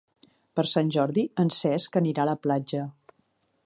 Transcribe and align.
Per 0.59 0.63
Sant 0.69 0.89
Jordi 0.95 1.25
en 1.45 1.53
Cesc 1.59 2.01
anirà 2.05 2.25
a 2.25 2.31
la 2.31 2.37
platja. 2.47 2.85